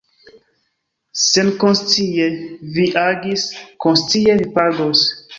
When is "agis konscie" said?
3.01-4.39